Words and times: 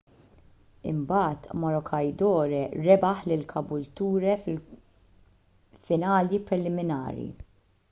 imbagħad 0.91 1.57
maroochydore 1.63 2.61
rebaħ 2.87 3.21
lil 3.33 3.45
caboolture 3.53 4.33
fil-finali 4.47 6.43
preliminari 6.51 7.29